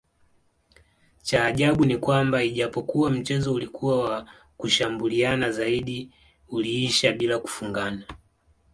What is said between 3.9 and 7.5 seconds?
wa kushambuliana zaidi uliisha bila